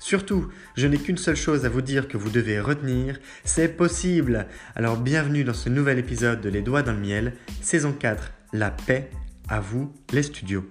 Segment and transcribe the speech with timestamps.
[0.00, 4.46] Surtout, je n'ai qu'une seule chose à vous dire que vous devez retenir, c'est possible.
[4.76, 7.32] Alors bienvenue dans ce nouvel épisode de Les Doigts dans le Miel,
[7.62, 9.10] saison 4, La paix,
[9.48, 10.64] à vous les studios.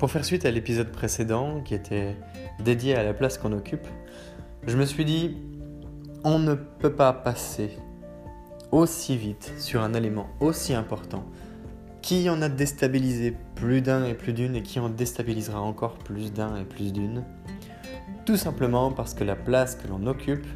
[0.00, 2.16] Pour faire suite à l'épisode précédent qui était
[2.64, 3.86] dédié à la place qu'on occupe,
[4.66, 5.36] je me suis dit,
[6.24, 7.70] on ne peut pas passer
[8.72, 11.24] aussi vite sur un élément aussi important
[12.02, 16.32] qui en a déstabilisé plus d'un et plus d'une et qui en déstabilisera encore plus
[16.32, 17.24] d'un et plus d'une
[18.24, 20.46] Tout simplement parce que la place que l'on occupe,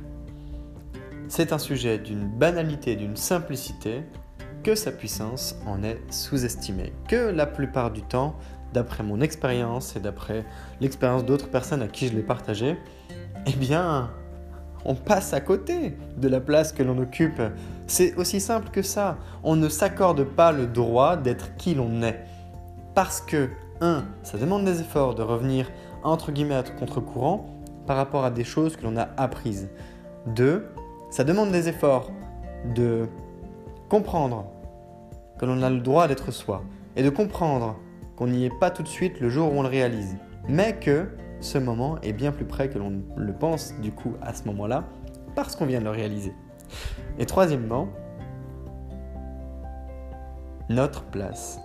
[1.26, 4.02] c'est un sujet d'une banalité, d'une simplicité,
[4.62, 6.92] que sa puissance en est sous-estimée.
[7.08, 8.36] Que la plupart du temps,
[8.72, 10.44] d'après mon expérience et d'après
[10.80, 12.76] l'expérience d'autres personnes à qui je l'ai partagé,
[13.46, 14.10] eh bien,
[14.84, 17.40] on passe à côté de la place que l'on occupe.
[17.86, 19.18] C'est aussi simple que ça.
[19.42, 22.24] On ne s'accorde pas le droit d'être qui l'on est.
[22.94, 23.48] Parce que,
[23.80, 24.04] 1.
[24.22, 25.70] Ça demande des efforts de revenir
[26.02, 27.46] entre guillemets à contre-courant
[27.86, 29.68] par rapport à des choses que l'on a apprises.
[30.26, 30.66] 2.
[31.10, 32.10] Ça demande des efforts
[32.74, 33.08] de
[33.88, 34.44] comprendre
[35.38, 36.62] que l'on a le droit d'être soi
[36.96, 37.76] et de comprendre
[38.16, 40.16] qu'on n'y est pas tout de suite le jour où on le réalise,
[40.48, 41.08] mais que
[41.40, 44.84] ce moment est bien plus près que l'on le pense du coup à ce moment-là,
[45.34, 46.34] parce qu'on vient de le réaliser.
[47.18, 47.88] Et troisièmement,
[50.68, 51.58] notre place.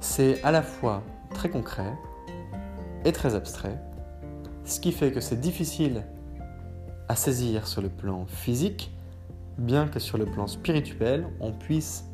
[0.00, 1.02] C'est à la fois
[1.34, 1.92] très concret
[3.04, 3.78] et très abstrait,
[4.64, 6.04] ce qui fait que c'est difficile
[7.08, 8.92] à saisir sur le plan physique,
[9.58, 12.04] bien que sur le plan spirituel, on puisse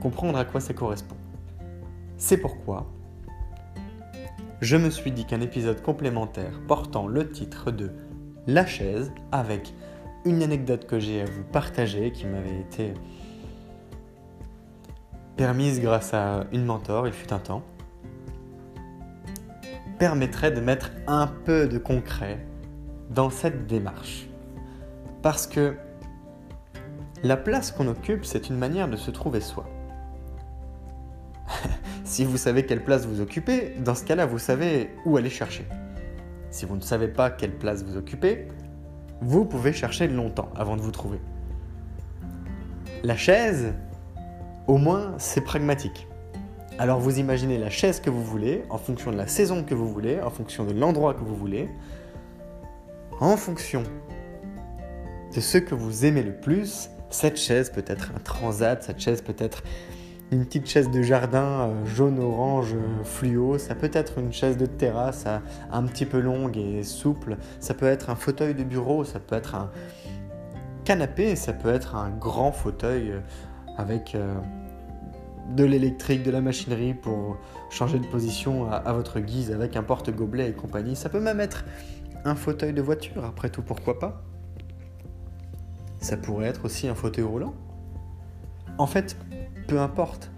[0.00, 1.16] comprendre à quoi ça correspond.
[2.16, 2.86] C'est pourquoi
[4.62, 7.90] je me suis dit qu'un épisode complémentaire portant le titre de
[8.46, 9.74] La chaise, avec
[10.24, 12.94] une anecdote que j'ai à vous partager qui m'avait été
[15.36, 17.64] permise grâce à une mentor, il fut un temps,
[19.98, 22.46] permettrait de mettre un peu de concret
[23.10, 24.28] dans cette démarche.
[25.22, 25.74] Parce que
[27.24, 29.68] la place qu'on occupe, c'est une manière de se trouver soi.
[32.12, 35.64] Si vous savez quelle place vous occupez, dans ce cas-là, vous savez où aller chercher.
[36.50, 38.48] Si vous ne savez pas quelle place vous occupez,
[39.22, 41.18] vous pouvez chercher longtemps avant de vous trouver.
[43.02, 43.72] La chaise,
[44.66, 46.06] au moins, c'est pragmatique.
[46.78, 49.88] Alors vous imaginez la chaise que vous voulez, en fonction de la saison que vous
[49.90, 51.70] voulez, en fonction de l'endroit que vous voulez,
[53.20, 53.84] en fonction
[55.34, 59.22] de ce que vous aimez le plus, cette chaise peut être un transat, cette chaise
[59.22, 59.62] peut être
[60.32, 64.66] une petite chaise de jardin euh, jaune-orange euh, fluo, ça peut être une chaise de
[64.66, 65.38] terrasse euh,
[65.70, 69.36] un petit peu longue et souple, ça peut être un fauteuil de bureau, ça peut
[69.36, 69.70] être un
[70.84, 73.12] canapé, ça peut être un grand fauteuil
[73.76, 74.16] avec
[75.50, 77.36] de l'électrique, de la machinerie pour
[77.70, 80.96] changer de position à, votre guise avec un porte-gobelet et compagnie.
[80.96, 81.64] Ça peut même être
[82.24, 84.24] un fauteuil de voiture, après tout, pourquoi pas.
[86.00, 87.54] Ça pourrait être aussi un fauteuil roulant.
[88.78, 89.16] En fait,
[89.72, 90.30] peu importe.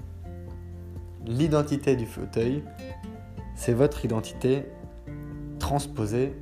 [1.26, 2.62] L'identité du fauteuil,
[3.56, 4.64] c'est votre identité
[5.58, 6.36] transposée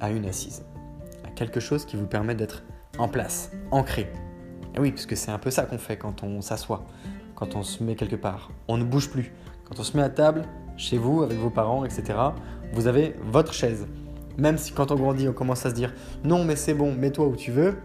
[0.00, 0.66] à une assise,
[1.24, 2.62] à quelque chose qui vous permet d'être
[2.98, 4.12] en place, ancré.
[4.74, 6.84] Et oui, parce que c'est un peu ça qu'on fait quand on s'assoit,
[7.36, 8.50] quand on se met quelque part.
[8.68, 9.32] On ne bouge plus.
[9.64, 10.42] Quand on se met à table,
[10.76, 12.18] chez vous, avec vos parents, etc.,
[12.74, 13.86] vous avez votre chaise.
[14.36, 17.28] Même si quand on grandit, on commence à se dire non, mais c'est bon, mets-toi
[17.28, 17.78] où tu veux,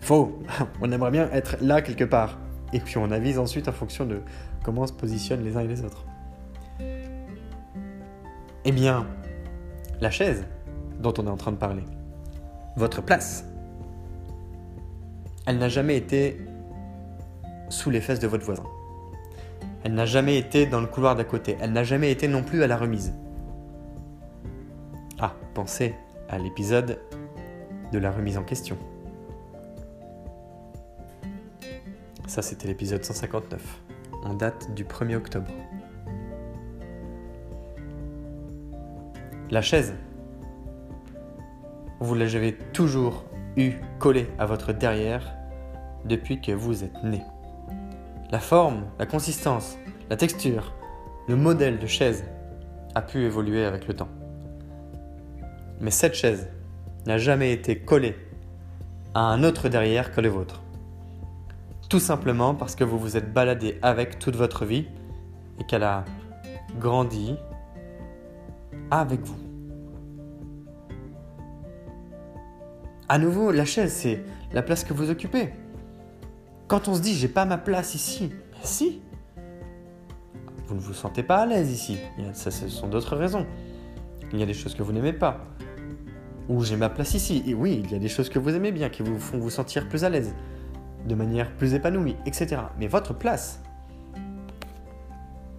[0.00, 0.38] faux.
[0.82, 2.38] On aimerait bien être là quelque part.
[2.76, 4.20] Et puis on avise ensuite en fonction de
[4.62, 6.04] comment se positionnent les uns et les autres.
[8.66, 9.06] Eh bien,
[10.02, 10.44] la chaise
[11.00, 11.84] dont on est en train de parler,
[12.76, 13.46] votre place,
[15.46, 16.38] elle n'a jamais été
[17.70, 18.64] sous les fesses de votre voisin.
[19.82, 21.56] Elle n'a jamais été dans le couloir d'à côté.
[21.62, 23.14] Elle n'a jamais été non plus à la remise.
[25.18, 25.94] Ah, pensez
[26.28, 27.00] à l'épisode
[27.90, 28.76] de la remise en question.
[32.26, 33.62] Ça, c'était l'épisode 159,
[34.24, 35.50] en date du 1er octobre.
[39.48, 39.94] La chaise,
[42.00, 43.24] vous l'avez toujours
[43.56, 45.36] eu collée à votre derrière
[46.04, 47.22] depuis que vous êtes né.
[48.32, 49.78] La forme, la consistance,
[50.10, 50.74] la texture,
[51.28, 52.24] le modèle de chaise
[52.96, 54.10] a pu évoluer avec le temps.
[55.80, 56.48] Mais cette chaise
[57.06, 58.16] n'a jamais été collée
[59.14, 60.65] à un autre derrière que le vôtre.
[61.88, 64.86] Tout simplement parce que vous vous êtes baladé avec toute votre vie
[65.60, 66.04] et qu'elle a
[66.78, 67.36] grandi
[68.90, 69.38] avec vous.
[73.08, 75.50] À nouveau, la chaise, c'est la place que vous occupez.
[76.66, 79.00] Quand on se dit j'ai pas ma place ici, mais si.
[80.66, 81.98] Vous ne vous sentez pas à l'aise ici.
[82.32, 83.46] Ça, ce sont d'autres raisons.
[84.32, 85.46] Il y a des choses que vous n'aimez pas.
[86.48, 87.44] Ou j'ai ma place ici.
[87.46, 89.50] Et oui, il y a des choses que vous aimez bien, qui vous font vous
[89.50, 90.34] sentir plus à l'aise,
[91.04, 92.62] de manière plus épanouie, etc.
[92.78, 93.60] Mais votre place,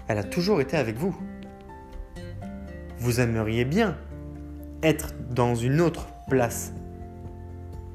[0.07, 1.16] elle a toujours été avec vous.
[2.98, 3.98] Vous aimeriez bien
[4.84, 6.74] être dans une autre place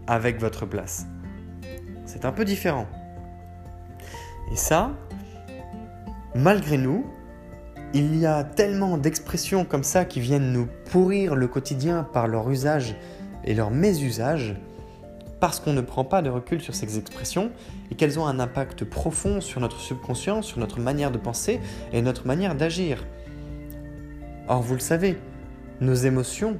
[0.06, 1.06] avec votre place.
[2.04, 2.86] C'est un peu différent.
[4.52, 4.90] Et ça,
[6.34, 7.06] malgré nous,
[7.94, 12.50] il y a tellement d'expressions comme ça qui viennent nous pourrir le quotidien par leur
[12.50, 12.96] usage
[13.44, 14.56] et leur mésusage,
[15.42, 17.50] parce qu'on ne prend pas de recul sur ces expressions
[17.90, 21.58] et qu'elles ont un impact profond sur notre subconscient, sur notre manière de penser
[21.92, 23.04] et notre manière d'agir.
[24.46, 25.18] Or, vous le savez,
[25.80, 26.58] nos émotions,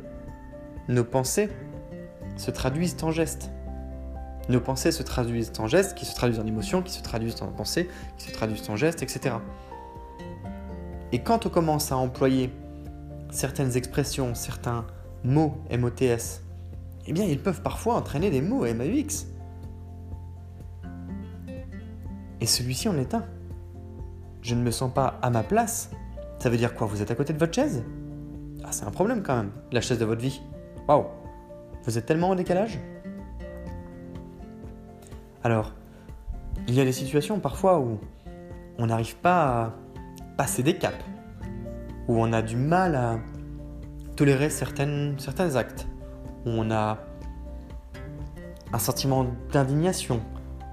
[0.88, 1.49] nos pensées
[2.37, 3.52] se traduisent en gestes.
[4.49, 7.52] Nos pensées se traduisent en gestes, qui se traduisent en émotions, qui se traduisent en
[7.52, 7.88] pensées,
[8.19, 9.37] qui se traduisent en gestes, etc.
[11.12, 12.52] Et quand on commence à employer
[13.31, 14.85] certaines expressions, certains
[15.23, 16.43] mots MOTS,
[17.06, 19.26] eh bien ils peuvent parfois entraîner des mots MAUX.
[22.40, 23.25] Et celui-ci en est un.
[24.40, 25.90] Je ne me sens pas à ma place.
[26.38, 27.84] Ça veut dire quoi Vous êtes à côté de votre chaise?
[28.64, 30.40] Ah, c'est un problème quand même, la chaise de votre vie.
[30.88, 31.06] Waouh
[31.84, 32.78] Vous êtes tellement en décalage?
[35.44, 35.72] Alors,
[36.69, 37.99] il y a des situations parfois où
[38.78, 39.75] on n'arrive pas à
[40.37, 41.04] passer des caps,
[42.08, 43.19] où on a du mal à
[44.16, 45.87] tolérer certains actes,
[46.47, 46.99] on a
[48.73, 50.21] un sentiment d'indignation,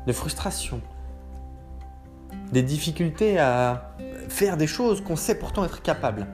[0.07, 0.81] de frustration,
[2.51, 3.95] des difficultés à
[4.29, 6.27] faire des choses qu'on sait pourtant être capable.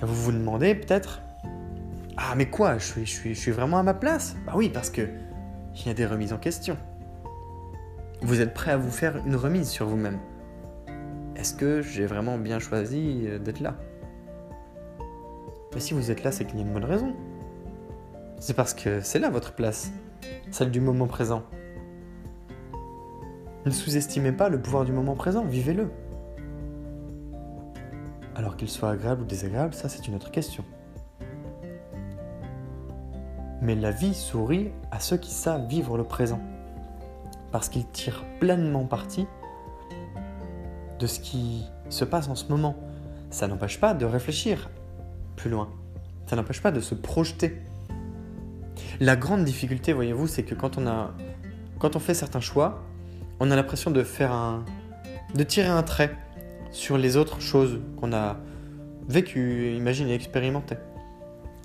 [0.00, 1.20] Vous vous demandez peut-être,
[2.16, 4.36] ah mais quoi, je suis, vraiment à ma place?
[4.46, 5.08] Bah oui, parce que
[5.76, 6.76] il y a des remises en question.
[8.22, 10.18] Vous êtes prêt à vous faire une remise sur vous-même.
[11.36, 13.76] Est-ce que j'ai vraiment bien choisi euh, d'être là?
[15.74, 17.14] Mais si vous êtes là, c'est qu'il y a une bonne raison.
[18.38, 19.92] C'est parce que c'est là votre place,
[20.50, 21.42] celle du moment présent.
[23.66, 25.90] Ne sous-estimez pas le pouvoir du moment présent, vivez-le.
[28.34, 30.64] Alors qu'il soit agréable ou désagréable, ça c'est une autre question.
[33.60, 36.40] Mais la vie sourit à ceux qui savent vivre le présent,
[37.52, 39.26] parce qu'ils tirent pleinement parti
[40.98, 42.74] de ce qui se passe en ce moment.
[43.28, 44.70] Ça n'empêche pas de réfléchir
[45.48, 45.70] loin,
[46.26, 47.56] ça n'empêche pas de se projeter.
[49.00, 51.12] La grande difficulté, voyez-vous, c'est que quand on, a,
[51.78, 52.82] quand on fait certains choix,
[53.40, 54.64] on a l'impression de faire un,
[55.34, 56.16] de tirer un trait
[56.70, 58.36] sur les autres choses qu'on a
[59.08, 60.76] vécues, imaginées, expérimentées.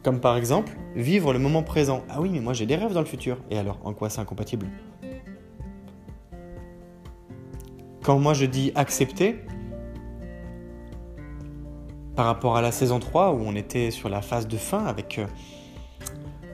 [0.04, 2.04] Comme par exemple, vivre le moment présent.
[2.10, 3.38] Ah oui, mais moi j'ai des rêves dans le futur.
[3.50, 4.68] Et alors, en quoi c'est incompatible?
[8.04, 9.44] Quand moi je dis accepter,
[12.16, 15.20] par rapport à la saison 3 où on était sur la phase de fin avec
[15.20, 15.26] euh,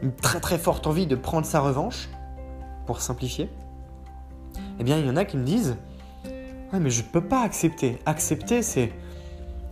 [0.01, 2.10] une très très forte envie de prendre sa revanche,
[2.86, 3.50] pour simplifier,
[4.80, 5.77] Eh bien, il y en a qui me disent
[6.74, 8.00] Ouais, mais je peux pas accepter.
[8.06, 8.91] Accepter, c'est.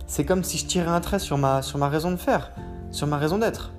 [0.06, 2.52] C'est comme si je tirais un trait sur ma, sur ma raison de faire,
[2.90, 3.72] sur ma raison d'être.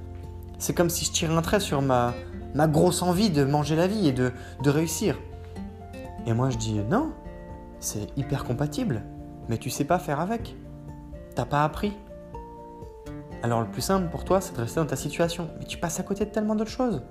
[0.60, 2.13] C'est comme si je tirais un trait sur ma,
[2.56, 4.32] ma grosse envie de manger la vie et de,
[4.63, 5.18] de réussir.
[6.25, 7.12] Et moi, je dis Non,
[7.80, 9.03] c'est hyper compatible,
[9.50, 10.56] mais tu sais pas faire avec.
[11.41, 11.98] T'as pas appris.
[13.41, 15.50] Alors le plus simple pour toi, c'est de rester dans ta situation.
[15.57, 17.01] Mais tu passes à côté de tellement d'autres choses.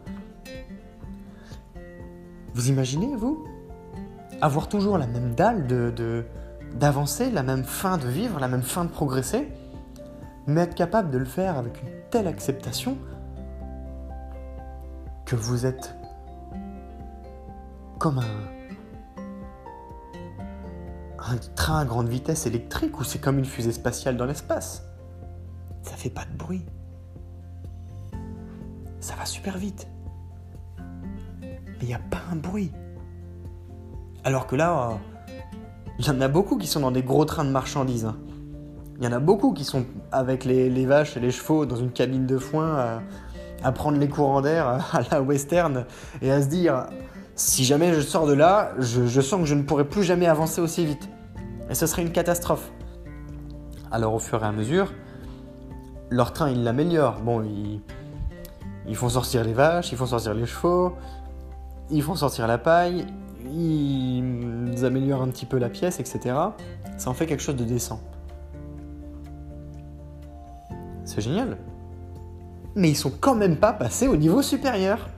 [2.55, 3.45] Vous imaginez, vous
[4.41, 6.25] Avoir toujours la même dalle de,
[6.77, 9.49] d'avancer, la même fin de vivre, la même fin de progresser,
[10.47, 12.97] mais être capable de le faire avec une telle acceptation
[15.25, 15.97] que vous êtes
[17.99, 18.60] comme un,
[21.31, 24.83] un train à grande vitesse électrique ou c'est comme une fusée spatiale dans l'espace?
[25.83, 26.65] Ça fait pas de bruit.
[29.01, 29.87] Ça va super vite.
[31.39, 32.73] Mais il n'y a pas un bruit.
[34.25, 34.99] Alors que là,
[35.99, 38.05] il y en a beaucoup qui sont dans des gros trains de marchandises.
[38.05, 38.17] Hein.
[38.99, 41.91] Il y en a beaucoup qui sont avec les, vaches et les chevaux dans une
[41.91, 43.01] cabine de foin
[43.63, 45.87] à, prendre les courants d'air à la western
[46.21, 46.87] et à se dire
[47.35, 50.27] si jamais je sors de là, je, je sens que je ne pourrai plus jamais
[50.27, 51.09] avancer aussi vite.
[51.71, 52.73] Et ce serait une catastrophe.
[53.93, 54.93] Alors au fur et à mesure,
[56.11, 57.21] leur train, ils l'améliorent.
[57.21, 60.97] Bon, ils, font sortir les vaches, ils font sortir les chevaux,
[61.91, 63.07] ils font sortir la paille,
[63.53, 66.35] ils améliorent un petit peu la pièce, etc.
[66.99, 68.01] Ça en fait quelque chose de décent.
[71.05, 71.57] C'est génial.
[72.75, 75.09] Mais ils sont quand même pas passés au niveau supérieur.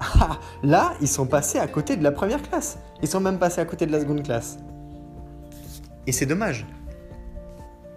[0.00, 2.78] Ah, là, ils sont passés à côté de la première classe.
[3.02, 4.58] Ils sont même passés à côté de la seconde classe.
[6.06, 6.66] Et c'est dommage.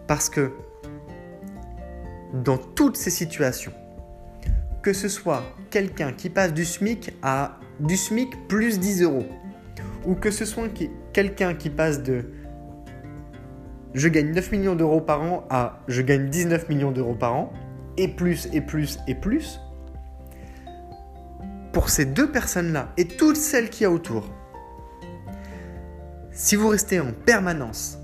[0.08, 0.52] Parce que
[2.34, 3.74] dans toutes ces situations,
[4.82, 9.26] que ce soit quelqu'un qui passe du SMIC à du SMIC plus 10 euros,
[10.06, 10.70] ou que ce soit
[11.14, 12.26] quelqu'un qui passe de
[13.94, 17.54] je gagne 9 millions d'euros par an à je gagne 19 millions d'euros par an,
[17.98, 19.60] et plus, et plus, et plus,
[21.72, 24.30] pour ces deux personnes-là et toutes celles qu'il y a autour,
[26.36, 27.98] si vous restez en permanence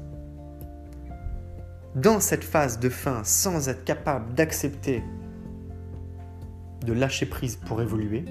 [1.96, 5.04] dans cette phase de fin sans être capable d'accepter
[6.86, 8.24] de lâcher prise pour évoluer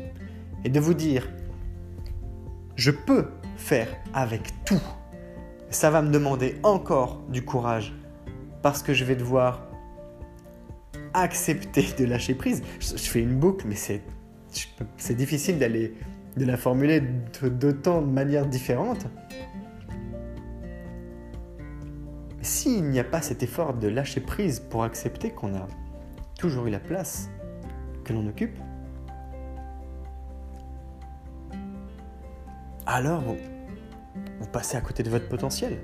[0.64, 1.28] et de vous dire
[2.76, 3.26] je peux
[3.56, 4.80] faire avec tout.
[5.68, 7.94] Ça va me demander encore du courage
[8.62, 9.66] parce que je vais devoir
[11.12, 12.62] accepter de lâcher prise.
[12.80, 14.02] Je, fais une boucle, mais c'est,
[15.14, 15.94] difficile d'aller
[16.38, 17.02] de la formuler
[17.42, 19.06] d'autant de manières différentes.
[22.42, 25.66] S'il n'y a pas cet effort de lâcher prise pour accepter qu'on a
[26.38, 27.28] toujours eu la place
[28.04, 28.58] que l'on occupe,
[32.86, 33.36] alors vous,
[34.52, 35.78] passez à côté de votre potentiel.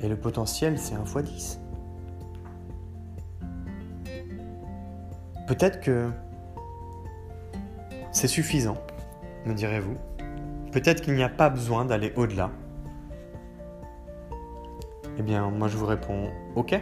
[0.00, 1.60] Et le potentiel, c'est un x 10.
[5.46, 6.10] Peut-être que
[8.10, 8.78] c'est suffisant,
[9.44, 9.96] me direz-vous.
[10.72, 12.50] Peut-être qu'il n'y a pas besoin d'aller au-delà.
[15.22, 16.74] Eh bien, moi je vous réponds OK.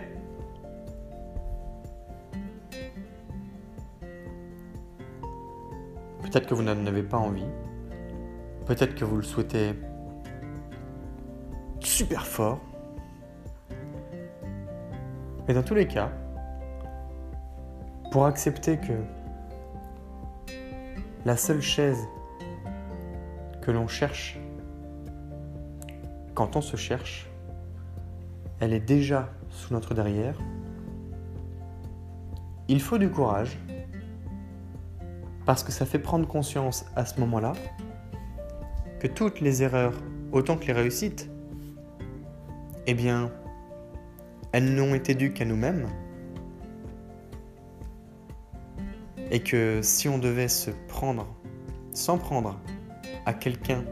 [6.22, 7.44] Peut-être que vous n'en avez pas envie.
[8.64, 9.74] Peut-être que vous le souhaitez
[11.80, 12.60] super fort.
[15.46, 16.10] Mais dans tous les cas,
[18.10, 18.94] pour accepter que
[21.26, 22.08] la seule chaise
[23.60, 24.40] que l'on cherche
[26.34, 27.29] quand on se cherche,
[28.60, 30.36] elle est déjà sous notre derrière.
[32.68, 33.58] Il faut du courage,
[35.46, 37.54] parce que ça fait prendre conscience à ce moment-là
[39.00, 39.94] que toutes les erreurs,
[40.30, 41.28] autant que les réussites,
[42.86, 43.32] eh bien,
[44.52, 45.88] elles n'ont été dues qu'à nous-mêmes.
[49.30, 51.26] Et que si on devait se prendre,
[51.92, 52.60] s'en prendre
[53.26, 53.84] à quelqu'un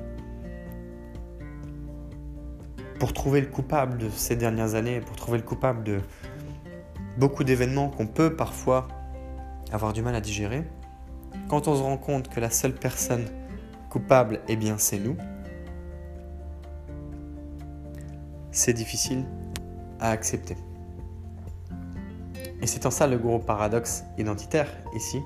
[2.98, 6.00] pour trouver le coupable de ces dernières années, pour trouver le coupable de
[7.16, 8.88] beaucoup d'événements qu'on peut parfois
[9.72, 10.64] avoir du mal à digérer,
[11.48, 13.24] quand on se rend compte que la seule personne
[13.90, 15.16] coupable, eh bien c'est nous,
[18.50, 19.24] c'est difficile
[20.00, 20.56] à accepter.
[22.60, 25.20] Et c'est en ça le gros paradoxe identitaire ici.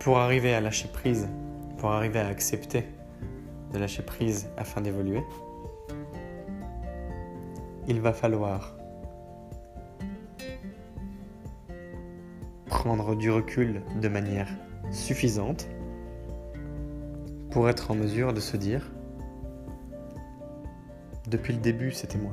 [0.00, 1.28] Pour arriver à lâcher prise,
[1.78, 2.84] pour arriver à accepter
[3.72, 5.22] de lâcher prise afin d'évoluer,
[7.88, 8.76] il va falloir
[12.66, 14.48] prendre du recul de manière
[14.90, 15.68] suffisante
[17.50, 18.90] pour être en mesure de se dire,
[21.28, 22.32] depuis le début, c'était moi.